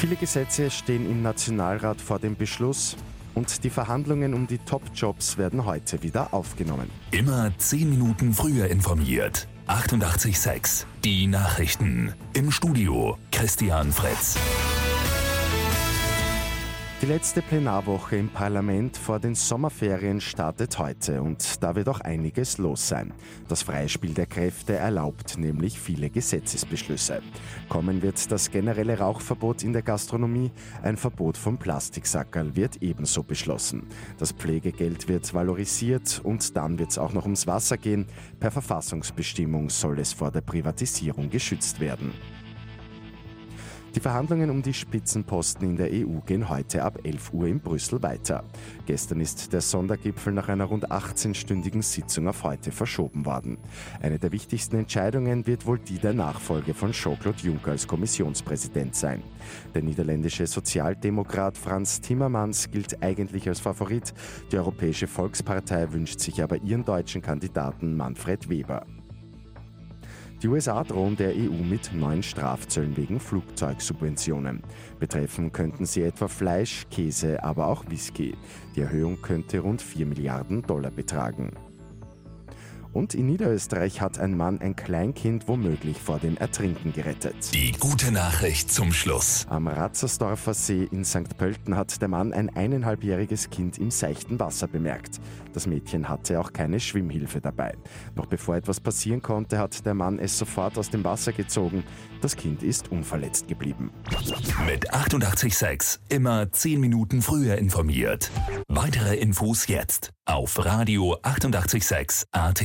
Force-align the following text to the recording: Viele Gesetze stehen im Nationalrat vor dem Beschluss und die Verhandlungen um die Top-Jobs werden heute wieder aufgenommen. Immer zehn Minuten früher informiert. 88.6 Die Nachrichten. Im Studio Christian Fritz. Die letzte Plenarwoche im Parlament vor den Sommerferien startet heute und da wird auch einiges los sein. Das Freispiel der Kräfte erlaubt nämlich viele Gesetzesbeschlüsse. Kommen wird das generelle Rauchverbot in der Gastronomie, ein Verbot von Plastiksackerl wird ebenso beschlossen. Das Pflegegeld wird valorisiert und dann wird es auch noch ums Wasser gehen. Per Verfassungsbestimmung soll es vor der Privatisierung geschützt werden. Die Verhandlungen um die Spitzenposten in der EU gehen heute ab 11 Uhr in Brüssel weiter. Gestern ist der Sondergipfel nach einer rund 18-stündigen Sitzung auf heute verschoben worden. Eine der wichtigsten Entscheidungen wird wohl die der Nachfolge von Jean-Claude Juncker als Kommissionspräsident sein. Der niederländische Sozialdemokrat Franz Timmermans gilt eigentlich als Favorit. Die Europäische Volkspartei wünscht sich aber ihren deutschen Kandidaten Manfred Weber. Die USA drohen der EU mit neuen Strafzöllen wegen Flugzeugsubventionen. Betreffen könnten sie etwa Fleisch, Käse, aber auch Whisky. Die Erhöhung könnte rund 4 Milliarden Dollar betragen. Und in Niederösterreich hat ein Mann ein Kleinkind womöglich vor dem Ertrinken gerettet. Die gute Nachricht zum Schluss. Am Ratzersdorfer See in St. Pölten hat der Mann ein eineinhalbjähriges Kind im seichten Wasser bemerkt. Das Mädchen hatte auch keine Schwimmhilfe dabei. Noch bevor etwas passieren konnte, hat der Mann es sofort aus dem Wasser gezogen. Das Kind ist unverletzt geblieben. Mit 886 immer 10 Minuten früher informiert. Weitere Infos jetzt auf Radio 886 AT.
Viele 0.00 0.16
Gesetze 0.16 0.70
stehen 0.70 1.04
im 1.04 1.20
Nationalrat 1.20 2.00
vor 2.00 2.18
dem 2.18 2.34
Beschluss 2.34 2.96
und 3.34 3.64
die 3.64 3.68
Verhandlungen 3.68 4.32
um 4.32 4.46
die 4.46 4.56
Top-Jobs 4.56 5.36
werden 5.36 5.66
heute 5.66 6.02
wieder 6.02 6.32
aufgenommen. 6.32 6.90
Immer 7.10 7.52
zehn 7.58 7.90
Minuten 7.90 8.32
früher 8.32 8.68
informiert. 8.68 9.46
88.6 9.68 10.86
Die 11.04 11.26
Nachrichten. 11.26 12.14
Im 12.32 12.50
Studio 12.50 13.18
Christian 13.30 13.92
Fritz. 13.92 14.38
Die 17.00 17.06
letzte 17.06 17.40
Plenarwoche 17.40 18.16
im 18.16 18.28
Parlament 18.28 18.94
vor 18.94 19.18
den 19.18 19.34
Sommerferien 19.34 20.20
startet 20.20 20.78
heute 20.78 21.22
und 21.22 21.62
da 21.62 21.74
wird 21.74 21.88
auch 21.88 22.00
einiges 22.00 22.58
los 22.58 22.88
sein. 22.88 23.14
Das 23.48 23.62
Freispiel 23.62 24.12
der 24.12 24.26
Kräfte 24.26 24.74
erlaubt 24.74 25.38
nämlich 25.38 25.80
viele 25.80 26.10
Gesetzesbeschlüsse. 26.10 27.22
Kommen 27.70 28.02
wird 28.02 28.30
das 28.30 28.50
generelle 28.50 28.98
Rauchverbot 28.98 29.62
in 29.64 29.72
der 29.72 29.80
Gastronomie, 29.80 30.50
ein 30.82 30.98
Verbot 30.98 31.38
von 31.38 31.56
Plastiksackerl 31.56 32.54
wird 32.54 32.82
ebenso 32.82 33.22
beschlossen. 33.22 33.86
Das 34.18 34.32
Pflegegeld 34.32 35.08
wird 35.08 35.32
valorisiert 35.32 36.20
und 36.22 36.54
dann 36.54 36.78
wird 36.78 36.90
es 36.90 36.98
auch 36.98 37.14
noch 37.14 37.24
ums 37.24 37.46
Wasser 37.46 37.78
gehen. 37.78 38.04
Per 38.40 38.50
Verfassungsbestimmung 38.50 39.70
soll 39.70 40.00
es 40.00 40.12
vor 40.12 40.30
der 40.30 40.42
Privatisierung 40.42 41.30
geschützt 41.30 41.80
werden. 41.80 42.12
Die 43.94 44.00
Verhandlungen 44.00 44.50
um 44.50 44.62
die 44.62 44.72
Spitzenposten 44.72 45.68
in 45.68 45.76
der 45.76 45.88
EU 45.90 46.20
gehen 46.24 46.48
heute 46.48 46.84
ab 46.84 47.00
11 47.02 47.32
Uhr 47.32 47.48
in 47.48 47.58
Brüssel 47.58 48.00
weiter. 48.02 48.44
Gestern 48.86 49.20
ist 49.20 49.52
der 49.52 49.60
Sondergipfel 49.60 50.32
nach 50.32 50.48
einer 50.48 50.66
rund 50.66 50.92
18-stündigen 50.92 51.82
Sitzung 51.82 52.28
auf 52.28 52.44
heute 52.44 52.70
verschoben 52.70 53.26
worden. 53.26 53.58
Eine 54.00 54.20
der 54.20 54.30
wichtigsten 54.30 54.76
Entscheidungen 54.76 55.44
wird 55.48 55.66
wohl 55.66 55.80
die 55.80 55.98
der 55.98 56.12
Nachfolge 56.12 56.72
von 56.72 56.92
Jean-Claude 56.92 57.42
Juncker 57.42 57.72
als 57.72 57.88
Kommissionspräsident 57.88 58.94
sein. 58.94 59.24
Der 59.74 59.82
niederländische 59.82 60.46
Sozialdemokrat 60.46 61.58
Franz 61.58 62.00
Timmermans 62.00 62.70
gilt 62.70 63.02
eigentlich 63.02 63.48
als 63.48 63.58
Favorit. 63.58 64.14
Die 64.52 64.56
Europäische 64.56 65.08
Volkspartei 65.08 65.92
wünscht 65.92 66.20
sich 66.20 66.40
aber 66.44 66.58
ihren 66.58 66.84
deutschen 66.84 67.22
Kandidaten 67.22 67.96
Manfred 67.96 68.48
Weber. 68.48 68.86
Die 70.42 70.48
USA 70.48 70.82
drohen 70.84 71.16
der 71.16 71.34
EU 71.34 71.62
mit 71.62 71.92
neuen 71.92 72.22
Strafzöllen 72.22 72.96
wegen 72.96 73.20
Flugzeugsubventionen. 73.20 74.62
Betreffen 74.98 75.52
könnten 75.52 75.84
sie 75.84 76.02
etwa 76.02 76.28
Fleisch, 76.28 76.86
Käse, 76.90 77.44
aber 77.44 77.66
auch 77.66 77.84
Whisky. 77.90 78.34
Die 78.74 78.80
Erhöhung 78.80 79.20
könnte 79.20 79.58
rund 79.58 79.82
4 79.82 80.06
Milliarden 80.06 80.62
Dollar 80.62 80.90
betragen. 80.90 81.52
Und 82.92 83.14
in 83.14 83.26
Niederösterreich 83.26 84.00
hat 84.00 84.18
ein 84.18 84.36
Mann 84.36 84.60
ein 84.60 84.74
Kleinkind 84.74 85.46
womöglich 85.46 85.98
vor 85.98 86.18
dem 86.18 86.36
Ertrinken 86.36 86.92
gerettet. 86.92 87.54
Die 87.54 87.72
gute 87.72 88.10
Nachricht 88.10 88.72
zum 88.72 88.92
Schluss. 88.92 89.46
Am 89.48 89.68
Ratzersdorfer 89.68 90.54
See 90.54 90.88
in 90.90 91.04
St. 91.04 91.36
Pölten 91.38 91.76
hat 91.76 92.00
der 92.02 92.08
Mann 92.08 92.32
ein 92.32 92.54
eineinhalbjähriges 92.54 93.50
Kind 93.50 93.78
im 93.78 93.90
seichten 93.90 94.40
Wasser 94.40 94.66
bemerkt. 94.66 95.20
Das 95.52 95.66
Mädchen 95.66 96.08
hatte 96.08 96.40
auch 96.40 96.52
keine 96.52 96.80
Schwimmhilfe 96.80 97.40
dabei. 97.40 97.74
Noch 98.14 98.26
bevor 98.26 98.56
etwas 98.56 98.80
passieren 98.80 99.22
konnte, 99.22 99.58
hat 99.58 99.84
der 99.86 99.94
Mann 99.94 100.18
es 100.18 100.38
sofort 100.38 100.78
aus 100.78 100.90
dem 100.90 101.04
Wasser 101.04 101.32
gezogen. 101.32 101.84
Das 102.20 102.36
Kind 102.36 102.62
ist 102.62 102.90
unverletzt 102.90 103.48
geblieben. 103.48 103.90
Mit 104.66 104.92
886 104.92 106.00
immer 106.08 106.50
10 106.50 106.80
Minuten 106.80 107.22
früher 107.22 107.56
informiert. 107.56 108.30
Weitere 108.68 109.16
Infos 109.16 109.66
jetzt 109.68 110.10
auf 110.24 110.64
Radio 110.64 111.18
886 111.22 112.26
AT. 112.30 112.62